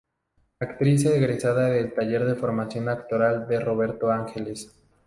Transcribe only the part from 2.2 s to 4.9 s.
de Formación Actoral de Roberto Ángeles.